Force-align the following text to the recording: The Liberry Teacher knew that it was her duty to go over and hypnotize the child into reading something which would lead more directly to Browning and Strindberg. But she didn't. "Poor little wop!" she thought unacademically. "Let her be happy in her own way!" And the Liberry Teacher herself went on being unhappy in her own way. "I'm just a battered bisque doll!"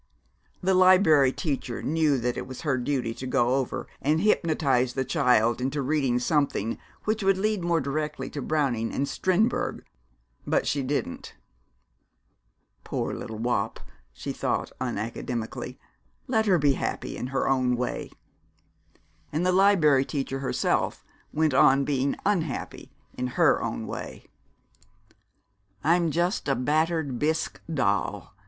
The 0.63 0.73
Liberry 0.73 1.31
Teacher 1.31 1.83
knew 1.83 2.17
that 2.17 2.35
it 2.35 2.47
was 2.47 2.61
her 2.61 2.75
duty 2.79 3.13
to 3.13 3.27
go 3.27 3.53
over 3.53 3.85
and 4.01 4.19
hypnotize 4.19 4.95
the 4.95 5.05
child 5.05 5.61
into 5.61 5.83
reading 5.83 6.17
something 6.17 6.79
which 7.03 7.21
would 7.21 7.37
lead 7.37 7.63
more 7.63 7.79
directly 7.79 8.27
to 8.31 8.41
Browning 8.41 8.91
and 8.91 9.07
Strindberg. 9.07 9.85
But 10.47 10.65
she 10.65 10.81
didn't. 10.81 11.35
"Poor 12.83 13.13
little 13.13 13.37
wop!" 13.37 13.79
she 14.11 14.31
thought 14.33 14.71
unacademically. 14.81 15.77
"Let 16.25 16.47
her 16.47 16.57
be 16.57 16.73
happy 16.73 17.15
in 17.15 17.27
her 17.27 17.47
own 17.47 17.75
way!" 17.75 18.09
And 19.31 19.45
the 19.45 19.51
Liberry 19.51 20.03
Teacher 20.03 20.39
herself 20.39 21.05
went 21.31 21.53
on 21.53 21.85
being 21.85 22.15
unhappy 22.25 22.91
in 23.13 23.27
her 23.37 23.61
own 23.61 23.85
way. 23.85 24.25
"I'm 25.83 26.09
just 26.09 26.47
a 26.47 26.55
battered 26.55 27.19
bisque 27.19 27.61
doll!" 27.71 28.33